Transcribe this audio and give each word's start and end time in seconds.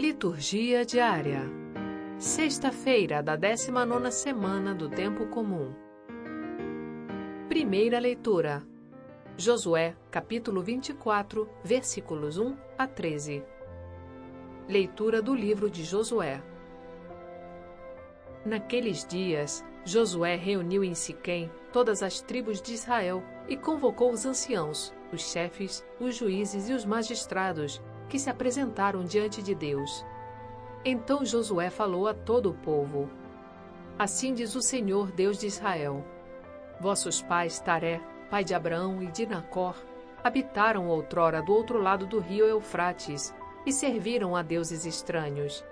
Liturgia 0.00 0.82
diária. 0.82 1.42
Sexta-feira 2.18 3.22
da 3.22 3.36
19 3.36 4.10
semana 4.10 4.74
do 4.74 4.88
tempo 4.88 5.26
comum. 5.26 5.74
Primeira 7.50 7.98
leitura. 7.98 8.62
Josué, 9.36 9.94
capítulo 10.10 10.62
24, 10.62 11.46
versículos 11.62 12.38
1 12.38 12.56
a 12.78 12.86
13. 12.86 13.44
Leitura 14.66 15.20
do 15.20 15.34
livro 15.34 15.68
de 15.68 15.84
Josué. 15.84 16.42
Naqueles 18.42 19.04
dias, 19.04 19.62
Josué 19.84 20.34
reuniu 20.34 20.82
em 20.82 20.94
Siquém 20.94 21.52
todas 21.74 22.02
as 22.02 22.22
tribos 22.22 22.62
de 22.62 22.72
Israel 22.72 23.22
e 23.46 23.54
convocou 23.54 24.10
os 24.10 24.24
anciãos, 24.24 24.94
os 25.12 25.30
chefes, 25.30 25.84
os 26.00 26.16
juízes 26.16 26.70
e 26.70 26.72
os 26.72 26.86
magistrados 26.86 27.82
que 28.10 28.18
se 28.18 28.28
apresentaram 28.28 29.04
diante 29.04 29.40
de 29.40 29.54
Deus. 29.54 30.04
Então 30.84 31.24
Josué 31.24 31.70
falou 31.70 32.08
a 32.08 32.12
todo 32.12 32.50
o 32.50 32.54
povo: 32.54 33.08
Assim 33.98 34.34
diz 34.34 34.54
o 34.54 34.60
Senhor 34.60 35.12
Deus 35.12 35.38
de 35.38 35.46
Israel: 35.46 36.04
Vossos 36.80 37.22
pais, 37.22 37.60
Taré, 37.60 38.00
pai 38.28 38.44
de 38.44 38.52
Abraão 38.52 39.00
e 39.02 39.06
de 39.06 39.24
Nacor, 39.26 39.76
habitaram 40.22 40.88
outrora 40.88 41.40
do 41.40 41.52
outro 41.52 41.80
lado 41.80 42.04
do 42.04 42.18
rio 42.18 42.46
Eufrates 42.46 43.32
e 43.64 43.72
serviram 43.72 44.34
a 44.34 44.42
deuses 44.42 44.84
estranhos. 44.84 45.64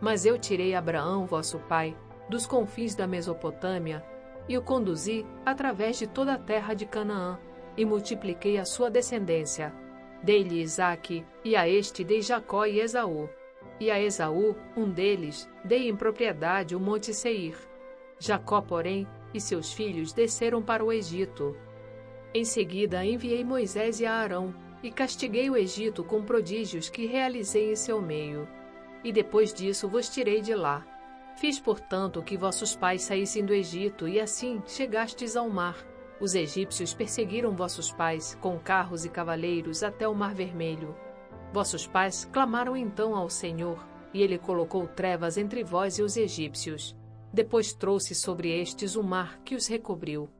Mas 0.00 0.24
eu 0.24 0.38
tirei 0.38 0.74
Abraão, 0.74 1.26
vosso 1.26 1.58
pai, 1.60 1.96
dos 2.28 2.46
confins 2.46 2.94
da 2.94 3.06
Mesopotâmia 3.06 4.02
e 4.48 4.56
o 4.56 4.62
conduzi 4.62 5.26
através 5.44 5.98
de 5.98 6.06
toda 6.06 6.34
a 6.34 6.38
terra 6.38 6.74
de 6.74 6.86
Canaã 6.86 7.38
e 7.76 7.84
multipliquei 7.84 8.58
a 8.58 8.64
sua 8.64 8.90
descendência 8.90 9.72
Dei-lhe 10.22 10.62
Isaque, 10.62 11.24
e 11.44 11.56
a 11.56 11.68
este 11.68 12.04
dei 12.04 12.22
Jacó 12.22 12.64
e 12.64 12.78
Esaú. 12.78 13.28
E 13.80 13.90
a 13.90 14.00
Esaú, 14.00 14.54
um 14.76 14.88
deles, 14.88 15.48
dei 15.64 15.88
em 15.88 15.96
propriedade 15.96 16.76
o 16.76 16.80
monte 16.80 17.12
Seir. 17.12 17.56
Jacó, 18.20 18.60
porém, 18.60 19.08
e 19.34 19.40
seus 19.40 19.72
filhos 19.72 20.12
desceram 20.12 20.62
para 20.62 20.84
o 20.84 20.92
Egito. 20.92 21.56
Em 22.32 22.44
seguida 22.44 23.04
enviei 23.04 23.42
Moisés 23.42 23.98
e 23.98 24.06
Arão, 24.06 24.54
e 24.82 24.92
castiguei 24.92 25.50
o 25.50 25.56
Egito 25.56 26.04
com 26.04 26.22
prodígios 26.22 26.88
que 26.88 27.06
realizei 27.06 27.72
em 27.72 27.76
seu 27.76 28.00
meio. 28.00 28.48
E 29.02 29.12
depois 29.12 29.52
disso 29.52 29.88
vos 29.88 30.08
tirei 30.08 30.40
de 30.40 30.54
lá. 30.54 30.86
Fiz, 31.36 31.58
portanto, 31.58 32.22
que 32.22 32.36
vossos 32.36 32.76
pais 32.76 33.02
saíssem 33.02 33.44
do 33.44 33.52
Egito, 33.52 34.06
e 34.06 34.20
assim 34.20 34.62
chegastes 34.66 35.36
ao 35.36 35.48
mar 35.48 35.91
os 36.22 36.36
egípcios 36.36 36.94
perseguiram 36.94 37.50
vossos 37.56 37.90
pais 37.90 38.38
com 38.40 38.56
carros 38.56 39.04
e 39.04 39.08
cavaleiros 39.08 39.82
até 39.82 40.06
o 40.06 40.14
Mar 40.14 40.32
Vermelho. 40.32 40.94
Vossos 41.52 41.84
pais 41.84 42.24
clamaram 42.32 42.76
então 42.76 43.16
ao 43.16 43.28
Senhor, 43.28 43.84
e 44.14 44.22
ele 44.22 44.38
colocou 44.38 44.86
trevas 44.86 45.36
entre 45.36 45.64
vós 45.64 45.98
e 45.98 46.02
os 46.02 46.16
egípcios. 46.16 46.96
Depois 47.32 47.72
trouxe 47.72 48.14
sobre 48.14 48.56
estes 48.56 48.94
o 48.94 49.02
mar 49.02 49.40
que 49.40 49.56
os 49.56 49.66
recobriu. 49.66 50.30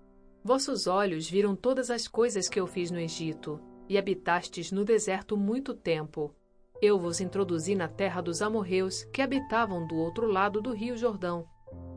Vossos 0.45 0.87
olhos 0.87 1.29
viram 1.29 1.57
todas 1.57 1.91
as 1.91 2.07
coisas 2.07 2.49
que 2.49 2.61
eu 2.61 2.67
fiz 2.69 2.93
no 2.93 3.01
Egito, 3.01 3.61
e 3.89 3.99
habitastes 3.99 4.71
no 4.71 4.85
deserto 4.85 5.37
muito 5.37 5.75
tempo. 5.75 6.33
Eu 6.81 6.97
vos 6.97 7.21
introduzi 7.21 7.75
na 7.75 7.89
terra 7.89 8.21
dos 8.21 8.41
amorreus 8.41 9.03
que 9.13 9.21
habitavam 9.21 9.85
do 9.85 9.97
outro 9.97 10.29
lado 10.29 10.63
do 10.63 10.73
rio 10.73 10.97
Jordão. 10.97 11.45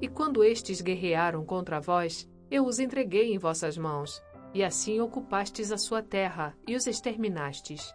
E 0.01 0.07
quando 0.07 0.43
estes 0.43 0.81
guerrearam 0.81 1.45
contra 1.45 1.79
vós, 1.79 2.27
eu 2.49 2.65
os 2.65 2.79
entreguei 2.79 3.33
em 3.33 3.37
vossas 3.37 3.77
mãos, 3.77 4.21
e 4.53 4.63
assim 4.63 4.99
ocupastes 5.01 5.71
a 5.71 5.77
sua 5.77 6.01
terra 6.01 6.55
e 6.67 6.75
os 6.75 6.87
exterminastes. 6.87 7.93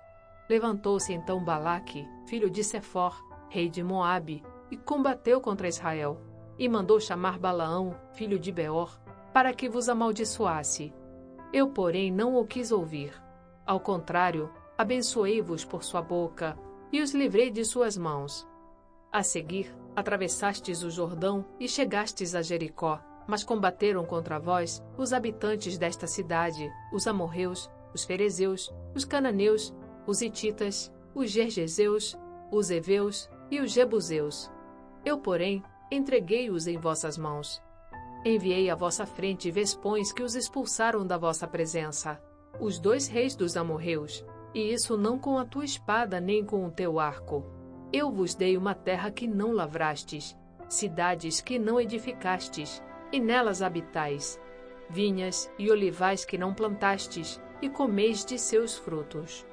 Levantou-se 0.48 1.12
então 1.12 1.42
Balaque, 1.42 2.06
filho 2.26 2.50
de 2.50 2.62
Sefor, 2.62 3.16
rei 3.48 3.68
de 3.68 3.82
Moabe, 3.82 4.42
e 4.70 4.76
combateu 4.76 5.40
contra 5.40 5.68
Israel, 5.68 6.20
e 6.58 6.68
mandou 6.68 7.00
chamar 7.00 7.38
Balaão, 7.38 7.96
filho 8.12 8.38
de 8.38 8.52
Beor, 8.52 9.00
para 9.32 9.54
que 9.54 9.68
vos 9.68 9.88
amaldiçoasse. 9.88 10.92
Eu, 11.52 11.70
porém, 11.70 12.12
não 12.12 12.36
o 12.36 12.46
quis 12.46 12.70
ouvir. 12.70 13.12
Ao 13.66 13.80
contrário, 13.80 14.50
abençoei-vos 14.76 15.64
por 15.64 15.82
sua 15.82 16.02
boca, 16.02 16.58
e 16.92 17.00
os 17.00 17.12
livrei 17.12 17.50
de 17.50 17.64
suas 17.64 17.96
mãos. 17.96 18.46
A 19.12 19.22
seguir, 19.22 19.74
atravessastes 19.96 20.82
o 20.82 20.90
Jordão 20.90 21.44
e 21.58 21.68
chegastes 21.68 22.34
a 22.34 22.42
Jericó, 22.42 23.00
mas 23.26 23.44
combateram 23.44 24.04
contra 24.04 24.38
vós 24.38 24.82
os 24.96 25.12
habitantes 25.12 25.78
desta 25.78 26.06
cidade, 26.06 26.70
os 26.92 27.06
amorreus, 27.06 27.70
os 27.94 28.04
ferezeus, 28.04 28.72
os 28.94 29.04
cananeus, 29.04 29.74
os 30.06 30.20
hititas, 30.20 30.92
os 31.14 31.30
gergeseus, 31.30 32.16
os 32.50 32.70
heveus 32.70 33.30
e 33.50 33.60
os 33.60 33.72
jebuseus. 33.72 34.50
Eu, 35.04 35.18
porém, 35.18 35.62
entreguei-os 35.90 36.66
em 36.66 36.78
vossas 36.78 37.16
mãos. 37.16 37.60
Enviei 38.24 38.68
à 38.68 38.74
vossa 38.74 39.06
frente 39.06 39.50
vespões 39.50 40.12
que 40.12 40.22
os 40.22 40.34
expulsaram 40.34 41.06
da 41.06 41.16
vossa 41.16 41.46
presença, 41.46 42.20
os 42.60 42.78
dois 42.78 43.08
reis 43.08 43.34
dos 43.34 43.56
amorreus, 43.56 44.24
e 44.54 44.72
isso 44.72 44.96
não 44.96 45.18
com 45.18 45.38
a 45.38 45.44
tua 45.44 45.64
espada 45.64 46.20
nem 46.20 46.44
com 46.44 46.66
o 46.66 46.70
teu 46.70 47.00
arco. 47.00 47.44
Eu 47.92 48.10
vos 48.10 48.34
dei 48.34 48.56
uma 48.56 48.74
terra 48.74 49.10
que 49.10 49.26
não 49.26 49.52
lavrastes, 49.52 50.36
cidades 50.68 51.40
que 51.40 51.58
não 51.58 51.80
edificastes, 51.80 52.82
e 53.12 53.20
nelas 53.20 53.62
habitais, 53.62 54.40
vinhas 54.88 55.50
e 55.58 55.70
olivais 55.70 56.24
que 56.24 56.38
não 56.38 56.54
plantastes, 56.54 57.40
e 57.62 57.68
comeis 57.68 58.24
de 58.24 58.38
seus 58.38 58.76
frutos. 58.76 59.46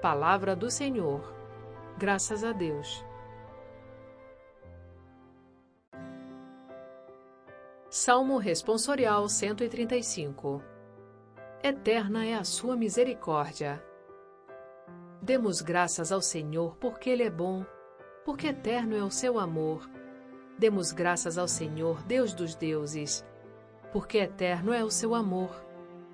Palavra 0.00 0.54
do 0.54 0.70
Senhor. 0.70 1.34
Graças 1.98 2.44
a 2.44 2.52
Deus. 2.52 3.04
Salmo 7.90 8.38
Responsorial 8.38 9.28
135 9.28 10.62
Eterna 11.62 12.24
é 12.24 12.34
a 12.34 12.44
sua 12.44 12.74
misericórdia. 12.74 13.84
Demos 15.20 15.60
graças 15.60 16.10
ao 16.10 16.20
Senhor 16.20 16.76
porque 16.76 17.10
Ele 17.10 17.22
é 17.22 17.30
bom, 17.30 17.64
porque 18.24 18.48
eterno 18.48 18.96
é 18.96 19.02
o 19.02 19.10
seu 19.10 19.38
amor 19.38 19.88
Demos 20.62 20.92
graças 20.92 21.38
ao 21.38 21.48
Senhor, 21.48 22.00
Deus 22.04 22.32
dos 22.32 22.54
deuses, 22.54 23.26
porque 23.92 24.18
eterno 24.18 24.72
é 24.72 24.84
o 24.84 24.92
seu 24.92 25.12
amor. 25.12 25.50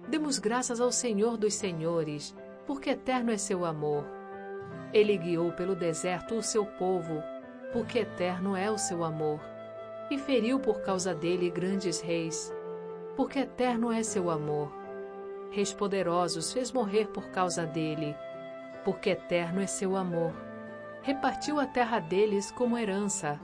Demos 0.08 0.38
graças 0.38 0.80
ao 0.80 0.90
Senhor 0.90 1.36
dos 1.36 1.52
senhores, 1.52 2.34
porque 2.66 2.88
eterno 2.88 3.30
é 3.30 3.36
seu 3.36 3.62
amor. 3.66 4.06
Ele 4.90 5.18
guiou 5.18 5.52
pelo 5.52 5.76
deserto 5.76 6.34
o 6.34 6.42
seu 6.42 6.64
povo, 6.64 7.22
porque 7.74 7.98
eterno 7.98 8.56
é 8.56 8.70
o 8.70 8.78
seu 8.78 9.04
amor. 9.04 9.38
E 10.10 10.16
feriu 10.16 10.58
por 10.58 10.80
causa 10.80 11.14
dele 11.14 11.50
grandes 11.50 12.00
reis, 12.00 12.50
porque 13.18 13.40
eterno 13.40 13.92
é 13.92 14.02
seu 14.02 14.30
amor. 14.30 14.72
Reis 15.50 15.74
poderosos 15.74 16.54
fez 16.54 16.72
morrer 16.72 17.08
por 17.08 17.28
causa 17.28 17.66
dele, 17.66 18.16
porque 18.82 19.10
eterno 19.10 19.60
é 19.60 19.66
seu 19.66 19.94
amor. 19.94 20.32
Repartiu 21.02 21.60
a 21.60 21.66
terra 21.66 22.00
deles 22.00 22.50
como 22.50 22.78
herança, 22.78 23.38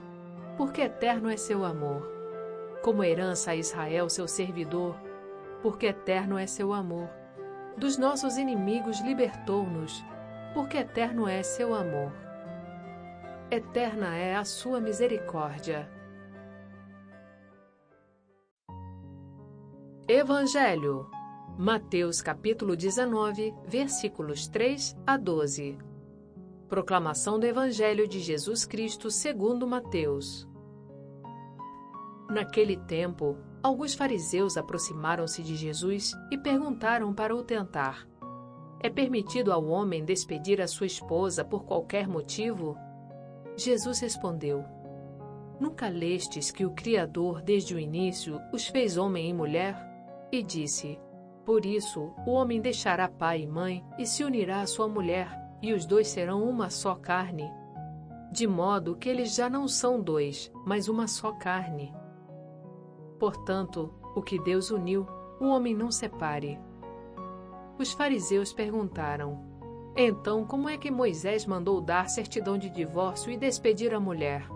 porque 0.57 0.81
eterno 0.81 1.29
é 1.29 1.37
seu 1.37 1.65
amor. 1.65 2.11
Como 2.81 3.03
herança 3.03 3.51
a 3.51 3.55
Israel, 3.55 4.09
seu 4.09 4.27
servidor, 4.27 4.95
porque 5.61 5.87
eterno 5.87 6.37
é 6.37 6.47
seu 6.47 6.73
amor. 6.73 7.09
Dos 7.77 7.97
nossos 7.97 8.37
inimigos 8.37 9.01
libertou-nos, 9.01 10.03
porque 10.53 10.77
eterno 10.77 11.27
é 11.27 11.43
seu 11.43 11.73
amor. 11.73 12.11
Eterna 13.51 14.15
é 14.15 14.35
a 14.35 14.45
sua 14.45 14.79
misericórdia. 14.79 15.89
Evangelho. 20.07 21.09
Mateus 21.57 22.21
capítulo 22.21 22.75
19, 22.75 23.53
versículos 23.65 24.47
3 24.47 24.95
a 25.07 25.17
12. 25.17 25.94
Proclamação 26.67 27.39
do 27.39 27.45
Evangelho 27.45 28.07
de 28.07 28.19
Jesus 28.19 28.65
Cristo 28.65 29.11
segundo 29.11 29.67
Mateus. 29.67 30.47
Naquele 32.27 32.75
tempo, 32.75 33.37
alguns 33.61 33.93
fariseus 33.93 34.57
aproximaram-se 34.57 35.43
de 35.43 35.55
Jesus 35.55 36.13
e 36.31 36.37
perguntaram 36.39 37.13
para 37.13 37.35
o 37.35 37.43
tentar: 37.43 38.07
É 38.81 38.89
permitido 38.89 39.51
ao 39.51 39.63
homem 39.63 40.03
despedir 40.03 40.59
a 40.59 40.67
sua 40.67 40.87
esposa 40.87 41.45
por 41.45 41.65
qualquer 41.65 42.07
motivo? 42.07 42.75
Jesus 43.55 43.99
respondeu: 43.99 44.65
Nunca 45.59 45.87
lestes 45.87 46.49
que 46.49 46.65
o 46.65 46.71
Criador, 46.71 47.43
desde 47.43 47.75
o 47.75 47.79
início, 47.79 48.41
os 48.51 48.65
fez 48.67 48.97
homem 48.97 49.29
e 49.29 49.33
mulher? 49.33 49.77
E 50.31 50.41
disse: 50.41 50.99
Por 51.45 51.63
isso, 51.63 52.11
o 52.25 52.31
homem 52.31 52.59
deixará 52.59 53.07
pai 53.07 53.43
e 53.43 53.47
mãe 53.47 53.85
e 53.99 54.05
se 54.07 54.23
unirá 54.23 54.61
à 54.61 54.65
sua 54.65 54.87
mulher 54.87 55.44
e 55.65 55.73
os 55.73 55.83
dois 55.83 56.07
serão 56.07 56.47
uma 56.47 56.69
só 56.69 56.93
carne. 56.93 57.51
De 58.31 58.45
modo 58.45 58.95
que 58.95 59.09
eles 59.09 59.33
já 59.33 59.49
não 59.49 59.67
são 59.67 59.99
dois, 59.99 60.51
mas 60.63 60.87
uma 60.87 61.07
só 61.07 61.31
carne. 61.31 61.91
Portanto, 63.19 63.91
o 64.15 64.21
que 64.21 64.37
Deus 64.37 64.69
uniu, 64.69 65.07
o 65.39 65.47
homem 65.47 65.73
não 65.73 65.89
separe. 65.89 66.59
Os 67.79 67.93
fariseus 67.93 68.53
perguntaram: 68.53 69.43
Então, 69.95 70.45
como 70.45 70.69
é 70.69 70.77
que 70.77 70.91
Moisés 70.91 71.47
mandou 71.47 71.81
dar 71.81 72.09
certidão 72.09 72.59
de 72.59 72.69
divórcio 72.69 73.31
e 73.31 73.37
despedir 73.37 73.91
a 73.91 73.99
mulher? 73.99 74.47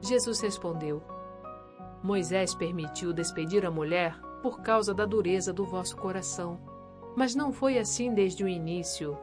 Jesus 0.00 0.40
respondeu: 0.40 1.00
Moisés 2.02 2.56
permitiu 2.56 3.12
despedir 3.12 3.64
a 3.64 3.70
mulher 3.70 4.18
por 4.42 4.62
causa 4.62 4.92
da 4.92 5.04
dureza 5.04 5.52
do 5.52 5.64
vosso 5.64 5.96
coração. 5.96 6.58
Mas 7.14 7.36
não 7.36 7.52
foi 7.52 7.78
assim 7.78 8.12
desde 8.12 8.42
o 8.42 8.48
início. 8.48 9.16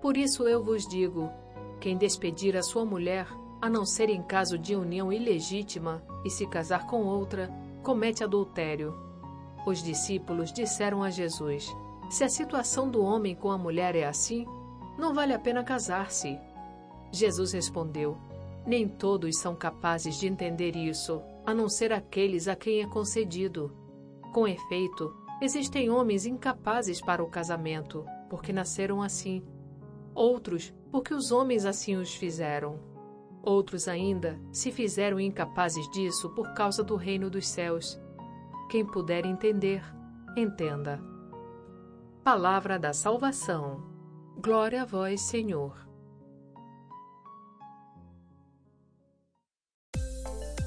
Por 0.00 0.16
isso 0.16 0.48
eu 0.48 0.62
vos 0.62 0.86
digo: 0.86 1.30
quem 1.80 1.96
despedir 1.96 2.56
a 2.56 2.62
sua 2.62 2.84
mulher, 2.84 3.26
a 3.60 3.68
não 3.68 3.84
ser 3.84 4.08
em 4.08 4.22
caso 4.22 4.58
de 4.58 4.74
união 4.74 5.12
ilegítima, 5.12 6.02
e 6.24 6.30
se 6.30 6.46
casar 6.46 6.86
com 6.86 7.04
outra, 7.04 7.50
comete 7.82 8.24
adultério. 8.24 8.94
Os 9.66 9.82
discípulos 9.82 10.52
disseram 10.52 11.02
a 11.02 11.10
Jesus: 11.10 11.74
Se 12.10 12.24
a 12.24 12.28
situação 12.28 12.90
do 12.90 13.02
homem 13.02 13.34
com 13.34 13.50
a 13.50 13.58
mulher 13.58 13.94
é 13.94 14.06
assim, 14.06 14.46
não 14.98 15.14
vale 15.14 15.32
a 15.32 15.38
pena 15.38 15.62
casar-se. 15.62 16.38
Jesus 17.12 17.52
respondeu: 17.52 18.16
Nem 18.66 18.88
todos 18.88 19.38
são 19.38 19.54
capazes 19.54 20.18
de 20.18 20.26
entender 20.26 20.76
isso, 20.76 21.20
a 21.44 21.52
não 21.52 21.68
ser 21.68 21.92
aqueles 21.92 22.48
a 22.48 22.56
quem 22.56 22.80
é 22.80 22.86
concedido. 22.86 23.74
Com 24.32 24.46
efeito, 24.46 25.14
existem 25.42 25.90
homens 25.90 26.24
incapazes 26.24 27.00
para 27.00 27.22
o 27.22 27.28
casamento, 27.28 28.04
porque 28.28 28.52
nasceram 28.52 29.02
assim. 29.02 29.42
Outros, 30.14 30.72
porque 30.90 31.14
os 31.14 31.30
homens 31.32 31.64
assim 31.64 31.96
os 31.96 32.14
fizeram. 32.14 32.78
Outros 33.42 33.88
ainda 33.88 34.38
se 34.52 34.70
fizeram 34.70 35.18
incapazes 35.18 35.88
disso 35.90 36.28
por 36.30 36.52
causa 36.52 36.84
do 36.84 36.96
reino 36.96 37.30
dos 37.30 37.48
céus. 37.48 37.98
Quem 38.68 38.84
puder 38.84 39.24
entender, 39.24 39.82
entenda. 40.36 41.00
Palavra 42.22 42.78
da 42.78 42.92
salvação. 42.92 43.82
Glória 44.36 44.82
a 44.82 44.84
vós, 44.84 45.22
Senhor. 45.22 45.90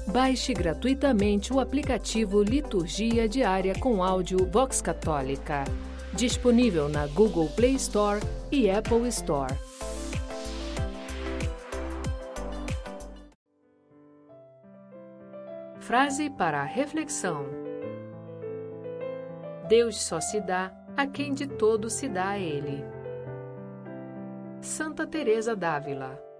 Baixe 0.06 0.52
gratuitamente 0.52 1.52
o 1.52 1.58
aplicativo 1.58 2.42
Liturgia 2.42 3.28
Diária 3.28 3.74
com 3.80 4.02
áudio 4.02 4.46
Vox 4.50 4.82
Católica, 4.82 5.64
disponível 6.14 6.88
na 6.88 7.06
Google 7.08 7.48
Play 7.50 7.74
Store 7.74 8.20
e 8.50 8.70
Apple 8.70 9.08
Store. 9.08 9.54
Frase 15.80 16.30
para 16.30 16.60
a 16.60 16.64
reflexão: 16.64 17.44
Deus 19.68 20.00
só 20.00 20.20
se 20.20 20.40
dá 20.40 20.72
a 20.96 21.06
quem 21.06 21.34
de 21.34 21.46
todo 21.46 21.90
se 21.90 22.08
dá 22.08 22.30
a 22.30 22.38
Ele. 22.38 22.84
Santa 24.60 25.06
Teresa 25.06 25.54
d'Ávila 25.54 26.33